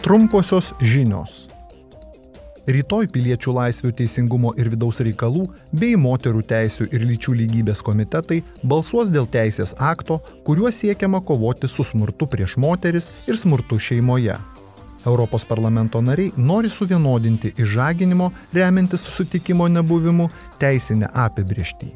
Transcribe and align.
Trumposios 0.00 0.70
žinios. 0.80 1.50
Rytoj 2.64 3.10
piliečių 3.12 3.52
laisvių 3.52 3.90
teisingumo 3.98 4.54
ir 4.56 4.70
vidaus 4.72 5.02
reikalų 5.04 5.42
bei 5.76 5.92
moterų 6.00 6.40
teisų 6.48 6.86
ir 6.88 7.04
lyčių 7.04 7.34
lygybės 7.42 7.82
komitetai 7.84 8.38
balsuos 8.64 9.12
dėl 9.12 9.28
teisės 9.28 9.74
akto, 9.76 10.22
kuriuo 10.46 10.72
siekiama 10.72 11.20
kovoti 11.20 11.68
su 11.68 11.84
smurtu 11.84 12.30
prieš 12.32 12.56
moteris 12.56 13.10
ir 13.28 13.36
smurtu 13.36 13.76
šeimoje. 13.76 14.38
Europos 15.04 15.44
parlamento 15.44 16.00
nariai 16.00 16.32
nori 16.36 16.72
suvienodinti 16.72 17.52
išžaginimo, 17.60 18.32
remiantis 18.56 19.04
sutikimo 19.04 19.68
nebuvimu, 19.68 20.30
teisinę 20.60 21.12
apibriežtį. 21.12 21.92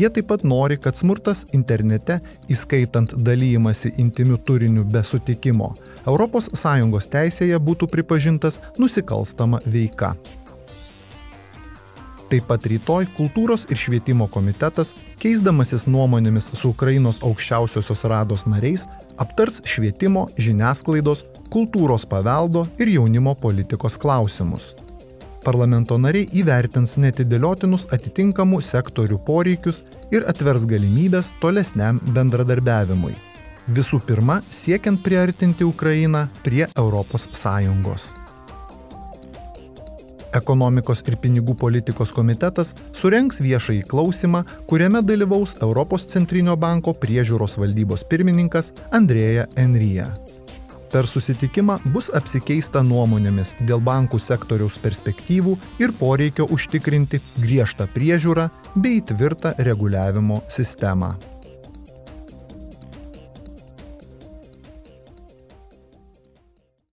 Jie 0.00 0.08
taip 0.08 0.30
pat 0.30 0.40
nori, 0.40 0.78
kad 0.80 0.96
smurtas 0.96 1.44
internete, 1.52 2.22
įskaitant 2.48 3.12
dalymasi 3.12 3.92
intimiu 4.00 4.38
turiniu 4.40 4.86
be 4.88 5.02
sutikimo, 5.04 5.74
ES 6.06 7.08
teisėje 7.08 7.58
būtų 7.58 7.88
pripažintas 7.90 8.60
nusikalstama 8.78 9.60
veika. 9.66 10.14
Taip 12.32 12.46
pat 12.48 12.64
rytoj 12.64 13.10
Kultūros 13.12 13.66
ir 13.68 13.76
švietimo 13.76 14.24
komitetas, 14.26 14.94
keisdamasis 15.20 15.84
nuomonėmis 15.84 16.46
su 16.56 16.70
Ukrainos 16.72 17.18
aukščiausiosios 17.20 18.04
rados 18.08 18.46
nariais, 18.48 18.86
aptars 19.20 19.60
švietimo, 19.68 20.28
žiniasklaidos, 20.40 21.26
kultūros 21.52 22.06
paveldo 22.08 22.64
ir 22.80 22.88
jaunimo 22.94 23.34
politikos 23.36 23.98
klausimus. 24.00 24.72
Parlamento 25.44 25.98
nariai 25.98 26.30
įvertins 26.40 26.94
netidėliotinus 27.02 27.84
atitinkamų 27.92 28.62
sektorių 28.64 29.18
poreikius 29.26 29.82
ir 30.14 30.24
atvers 30.30 30.64
galimybės 30.70 31.28
tolesniam 31.42 32.00
bendradarbiavimui. 32.16 33.31
Visų 33.70 34.00
pirma, 34.02 34.40
siekiant 34.50 34.98
priartinti 35.04 35.62
Ukrainą 35.62 36.26
prie 36.42 36.64
ES. 36.66 38.08
Ekonomikos 40.34 41.02
ir 41.06 41.16
pinigų 41.22 41.54
politikos 41.60 42.10
komitetas 42.10 42.72
surenks 42.96 43.38
viešąjį 43.44 43.84
klausimą, 43.86 44.42
kuriame 44.66 45.02
dalyvaus 45.06 45.54
Europos 45.62 46.08
centrinio 46.10 46.56
banko 46.56 46.94
priežiūros 46.96 47.54
valdybos 47.60 48.02
pirmininkas 48.08 48.72
Andrėja 48.90 49.46
Enryja. 49.54 50.08
Per 50.92 51.06
susitikimą 51.06 51.78
bus 51.92 52.10
apsikeista 52.12 52.82
nuomonėmis 52.82 53.54
dėl 53.62 53.80
bankų 53.80 54.18
sektoriaus 54.20 54.74
perspektyvų 54.82 55.54
ir 55.80 55.94
poreikio 56.00 56.48
užtikrinti 56.50 57.22
griežtą 57.38 57.86
priežiūrą 57.94 58.48
bei 58.74 58.98
tvirtą 59.06 59.54
reguliavimo 59.70 60.42
sistemą. 60.50 61.14